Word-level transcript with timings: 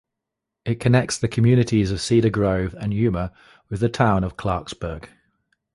It 0.65 0.79
connects 0.79 1.19
the 1.19 1.27
communities 1.27 1.91
of 1.91 2.01
Cedar 2.01 2.31
Grove 2.31 2.73
and 2.79 2.91
Yuma 2.91 3.31
with 3.69 3.81
the 3.81 3.87
town 3.87 4.23
of 4.23 4.35
Clarksburg. 4.35 5.07